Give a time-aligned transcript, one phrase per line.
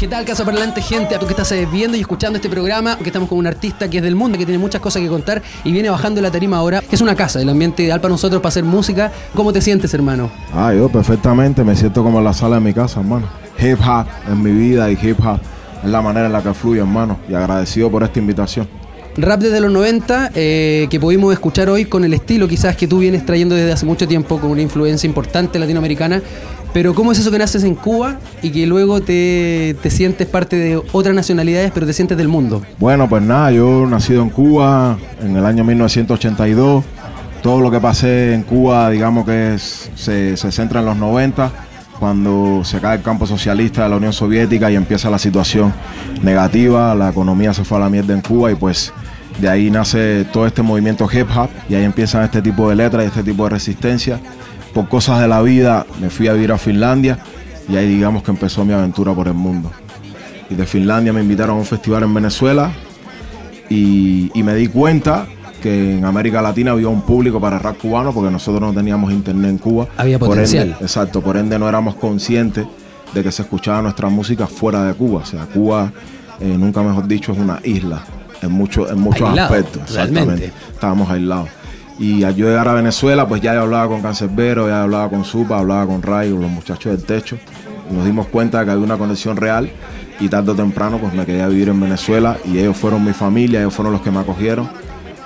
[0.00, 1.14] ¿Qué tal, Casa Parlante, gente?
[1.14, 3.90] A tú que estás eh, viendo y escuchando este programa, que estamos con un artista
[3.90, 6.56] que es del mundo, que tiene muchas cosas que contar y viene bajando la tarima
[6.56, 9.12] ahora, es una casa, el ambiente ideal para nosotros para hacer música.
[9.34, 10.30] ¿Cómo te sientes, hermano?
[10.54, 13.28] Ah, yo perfectamente, me siento como en la sala de mi casa, hermano.
[13.58, 15.38] Hip hop en mi vida y hip hop
[15.84, 17.18] es la manera en la que fluye, hermano.
[17.28, 18.66] Y agradecido por esta invitación.
[19.22, 22.98] Rap desde los 90, eh, que pudimos escuchar hoy con el estilo quizás que tú
[22.98, 26.22] vienes trayendo desde hace mucho tiempo, con una influencia importante latinoamericana.
[26.72, 30.56] Pero ¿cómo es eso que naces en Cuba y que luego te, te sientes parte
[30.56, 32.62] de otras nacionalidades, pero te sientes del mundo?
[32.78, 36.84] Bueno, pues nada, yo nacido en Cuba en el año 1982.
[37.42, 41.50] Todo lo que pasé en Cuba, digamos que se, se centra en los 90,
[42.00, 45.72] cuando se cae el campo socialista de la Unión Soviética y empieza la situación
[46.22, 48.92] negativa, la economía se fue a la mierda en Cuba y pues
[49.40, 53.04] de ahí nace todo este movimiento hip hop y ahí empiezan este tipo de letras
[53.04, 54.20] y este tipo de resistencia.
[54.74, 57.18] Por cosas de la vida me fui a vivir a Finlandia
[57.68, 59.70] y ahí digamos que empezó mi aventura por el mundo.
[60.48, 62.70] Y de Finlandia me invitaron a un festival en Venezuela
[63.68, 65.26] y, y me di cuenta
[65.62, 69.50] que en América Latina había un público para rap cubano porque nosotros no teníamos internet
[69.50, 69.86] en Cuba.
[69.96, 70.68] Había Por potencial.
[70.70, 72.66] ende- exacto, por ende no éramos conscientes
[73.14, 75.20] de que se escuchaba nuestra música fuera de Cuba.
[75.22, 75.92] O sea, Cuba,
[76.40, 78.02] eh, nunca mejor dicho, es una isla
[78.42, 79.94] en, mucho, en muchos Aislado, aspectos.
[79.94, 80.20] realmente.
[80.20, 80.52] Exactamente.
[80.74, 81.48] Estábamos aislados.
[81.98, 85.24] Y al yo llegar a Venezuela, pues ya yo hablaba con Cancerbero, ya hablaba con
[85.24, 87.38] Supa, hablaba con Ray, con los muchachos del techo.
[87.90, 89.70] Nos dimos cuenta de que había una conexión real
[90.20, 93.12] y tarde o temprano pues me quedé a vivir en Venezuela y ellos fueron mi
[93.12, 94.68] familia, ellos fueron los que me acogieron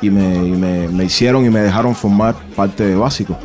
[0.00, 3.38] y me, y me- me hicieron y me dejaron formar parte de Básico.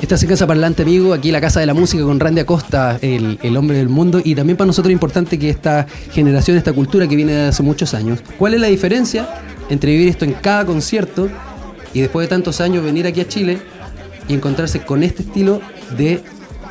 [0.00, 3.38] Esta es Casa Parlante, amigo, aquí la Casa de la Música con Randy Acosta, el,
[3.42, 4.20] el hombre del mundo.
[4.22, 7.64] Y también para nosotros es importante que esta generación, esta cultura que viene de hace
[7.64, 9.28] muchos años, ¿cuál es la diferencia
[9.68, 11.28] entre vivir esto en cada concierto
[11.92, 13.58] y después de tantos años venir aquí a Chile
[14.28, 15.60] y encontrarse con este estilo
[15.96, 16.22] de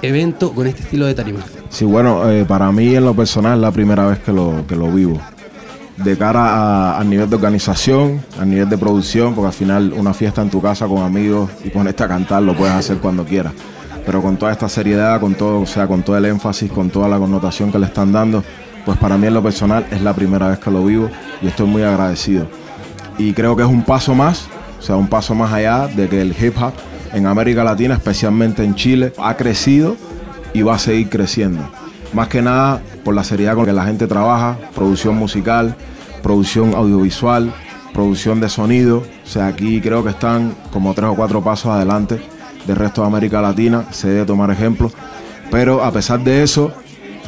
[0.01, 1.41] evento, con este estilo de tarima?
[1.69, 4.75] Sí, bueno, eh, para mí en lo personal es la primera vez que lo, que
[4.77, 5.21] lo vivo.
[5.97, 10.13] De cara a, a nivel de organización, a nivel de producción, porque al final una
[10.13, 13.53] fiesta en tu casa con amigos y ponerte a cantar lo puedes hacer cuando quieras.
[14.05, 17.09] Pero con toda esta seriedad, con todo, o sea, con todo el énfasis, con toda
[17.09, 18.43] la connotación que le están dando,
[18.85, 21.09] pues para mí en lo personal es la primera vez que lo vivo
[21.41, 22.47] y estoy muy agradecido.
[23.17, 24.47] Y creo que es un paso más,
[24.79, 26.71] o sea, un paso más allá de que el hip hop
[27.11, 29.97] en América Latina, especialmente en Chile, ha crecido
[30.53, 31.69] y va a seguir creciendo.
[32.13, 35.77] Más que nada por la seriedad con que la gente trabaja, producción musical,
[36.21, 37.53] producción audiovisual,
[37.93, 38.97] producción de sonido.
[39.23, 42.19] O sea, aquí creo que están como tres o cuatro pasos adelante
[42.65, 44.91] del resto de América Latina, se debe tomar ejemplo.
[45.49, 46.73] Pero a pesar de eso,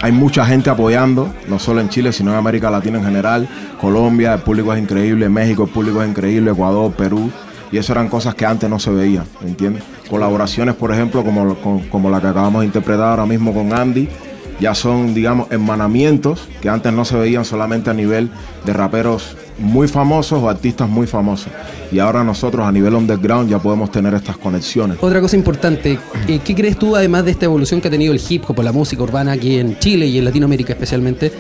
[0.02, 3.48] hay mucha gente apoyando, no solo en Chile, sino en América Latina en general.
[3.80, 7.32] Colombia, el público es increíble, México, el público es increíble, Ecuador, Perú.
[7.72, 9.84] Y eso eran cosas que antes no se veían, ¿me entiendes?
[10.10, 14.10] Colaboraciones, por ejemplo, como, con- como la que acabamos de interpretar ahora mismo con Andy,
[14.60, 18.30] ya son, digamos, hermanamientos que antes no se veían solamente a nivel
[18.66, 21.52] de raperos muy famosos o artistas muy famosos.
[21.92, 24.98] Y ahora nosotros a nivel underground ya podemos tener estas conexiones.
[25.02, 28.22] Otra cosa importante, eh, ¿qué crees tú además de esta evolución que ha tenido el
[28.28, 31.32] hip hop o la música urbana aquí en Chile y en Latinoamérica especialmente?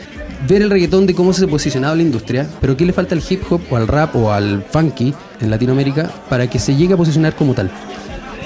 [0.47, 3.22] Ver el reggaetón de cómo se ha posicionado la industria, pero ¿qué le falta al
[3.28, 6.97] hip hop o al rap o al funky en Latinoamérica para que se llegue a
[6.97, 7.69] posicionar como tal?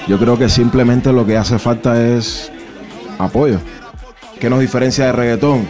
[0.08, 2.50] Yo creo que simplemente lo que hace falta es
[3.18, 3.60] apoyo.
[4.44, 5.66] ¿Qué nos diferencia de reggaetón?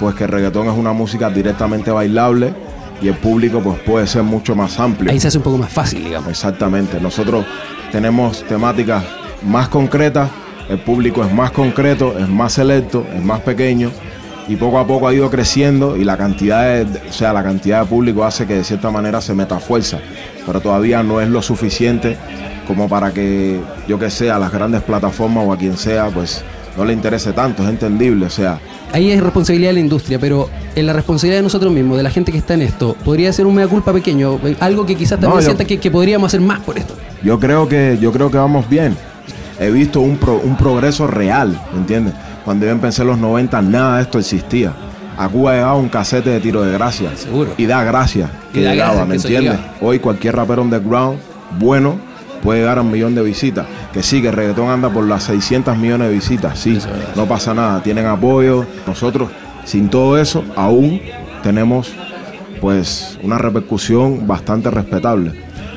[0.00, 2.52] Pues que el reggaetón es una música directamente bailable
[3.00, 5.12] y el público pues puede ser mucho más amplio.
[5.12, 6.28] Ahí se hace un poco más fácil, digamos.
[6.28, 7.00] Exactamente.
[7.00, 7.46] Nosotros
[7.92, 9.04] tenemos temáticas
[9.42, 10.28] más concretas,
[10.68, 13.92] el público es más concreto, es más selecto, es más pequeño
[14.48, 17.82] y poco a poco ha ido creciendo y la cantidad de, o sea, la cantidad
[17.82, 20.00] de público hace que de cierta manera se meta fuerza,
[20.44, 22.16] pero todavía no es lo suficiente
[22.66, 26.44] como para que yo que sea a las grandes plataformas o a quien sea, pues
[26.76, 28.58] no le interese tanto, es entendible, o sea,
[28.92, 32.10] Ahí es responsabilidad de la industria, pero en la responsabilidad de nosotros mismos, de la
[32.10, 35.36] gente que está en esto, podría ser un mea culpa pequeño, algo que quizás también
[35.36, 36.94] No, sienta que, que podríamos hacer más por esto.
[37.22, 38.96] Yo creo que, yo creo que vamos bien.
[39.58, 42.14] He visto un, pro- un progreso real, ¿me entiendes?
[42.44, 44.72] Cuando yo empecé en los 90, nada de esto existía.
[45.18, 47.10] A Cuba llegaba un casete de tiro de gracia.
[47.16, 47.50] Seguro.
[47.56, 49.58] Y da gracia que da llegaba, gracia ¿me entiendes?
[49.80, 51.18] Hoy cualquier rapero underground
[51.58, 51.98] bueno
[52.42, 53.66] puede llegar a un millón de visitas.
[53.96, 56.58] Que sí, que el reggaetón anda por las 600 millones de visitas.
[56.58, 57.82] Sí, Eso no pasa nada.
[57.82, 58.66] Tienen apoyo.
[58.86, 59.30] Nosotros,
[59.64, 61.00] sin todo eso, aún
[61.42, 61.94] tenemos
[62.60, 65.32] pues una repercusión bastante respetable.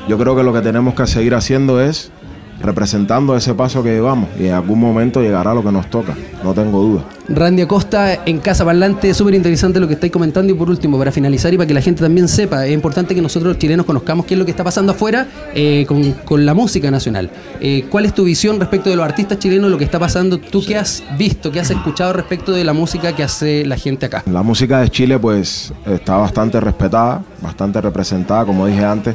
[0.06, 2.12] Yo creo que lo que tenemos que seguir haciendo es
[2.62, 6.14] representando ese paso que llevamos y en algún momento llegará lo que nos toca,
[6.44, 7.04] no tengo duda.
[7.28, 11.12] Randy Acosta en Casa Parlante, súper interesante lo que estáis comentando y por último, para
[11.12, 14.26] finalizar y para que la gente también sepa, es importante que nosotros los chilenos conozcamos
[14.26, 17.30] qué es lo que está pasando afuera eh, con, la música nacional.
[17.60, 20.38] Eh, ¿Cuál es tu visión respecto de los artistas chilenos, lo que está pasando?
[20.38, 24.06] ¿Tú qué has visto, qué has escuchado respecto de la música que hace la gente
[24.06, 24.24] acá?
[24.26, 29.14] La música de Chile pues está bastante respetada, bastante representada, como dije antes,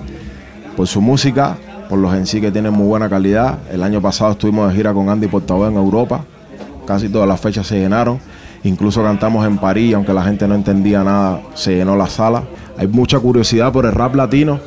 [0.75, 1.57] por su música,
[1.89, 3.59] por los en sí que tienen muy buena calidad.
[3.71, 6.23] El año pasado estuvimos de gira con Andy Portavoz en Europa,
[6.85, 8.19] casi todas las fechas se llenaron.
[8.63, 12.43] Incluso cantamos en París, aunque la gente no entendía nada, se llenó la sala.
[12.77, 14.59] Hay mucha curiosidad por el rap latino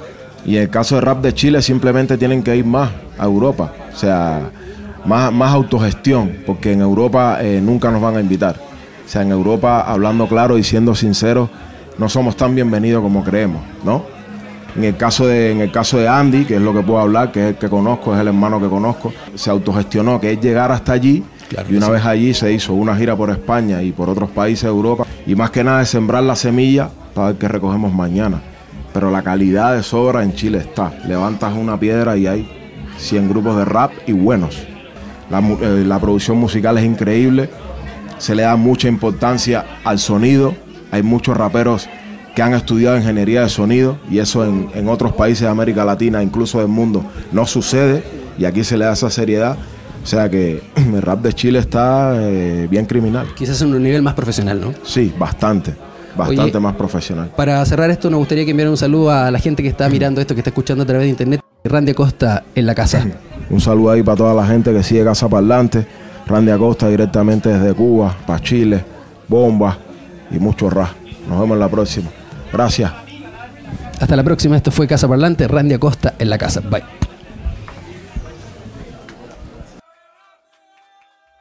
[0.44, 3.72] y en el caso del rap de Chile simplemente tienen que ir más a Europa,
[3.92, 4.50] o sea,
[5.04, 8.56] más, más autogestión, porque en Europa eh, nunca nos van a invitar.
[9.04, 11.50] O sea, en Europa, hablando claro y siendo sinceros,
[11.98, 14.17] no somos tan bienvenidos como creemos, ¿no?
[14.76, 17.32] En el caso de, en el caso de Andy, que es lo que puedo hablar,
[17.32, 20.70] que es el que conozco, es el hermano que conozco, se autogestionó, que es llegar
[20.70, 21.24] hasta allí.
[21.68, 24.68] y una vez allí se hizo una gira por España y por otros países de
[24.68, 25.06] Europa.
[25.26, 28.40] Y más que nada es sembrar la semilla para ver qué recogemos mañana.
[28.92, 30.92] Pero la calidad de sobra en Chile está.
[31.06, 32.48] Levantas una piedra y hay
[32.98, 34.66] 100 grupos de rap y buenos.
[35.30, 37.50] La, eh, la producción musical es increíble.
[38.18, 40.54] Se le da mucha importancia al sonido.
[40.90, 41.88] Hay muchos raperos
[42.38, 46.60] que han estudiado ingeniería de sonido y eso en, otros países de América Latina, incluso
[46.60, 48.04] del mundo, no sucede
[48.38, 49.56] y aquí se le da esa seriedad.
[50.04, 53.26] O sea que el rap de Chile está eh, bien criminal.
[53.34, 54.72] Quizás en un nivel más profesional, ¿no?
[54.84, 55.74] Sí, bastante.
[56.16, 57.32] Bastante más profesional.
[57.36, 60.20] Para cerrar esto, nos gustaría que enviara un saludo a la gente que está mirando
[60.20, 61.40] esto, que está escuchando a través de internet.
[61.64, 63.04] Randy Acosta en la casa.
[63.50, 65.84] Un saludo ahí para toda la gente que sigue Casa Parlante.
[66.28, 68.84] Randy Acosta directamente desde Cuba, para Chile,
[69.26, 69.76] bomba
[70.30, 70.90] y mucho rap.
[71.28, 72.10] Nos vemos en la próxima.
[72.52, 72.92] Gracias.
[74.00, 74.56] Hasta la próxima.
[74.56, 75.48] Esto fue Casa Parlante.
[75.48, 76.60] Randy Acosta en la casa.
[76.60, 76.97] Bye.